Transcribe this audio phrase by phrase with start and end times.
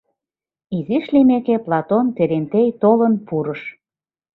[0.77, 3.61] Изиш лиймеке, Платон Терентей толын пурыш.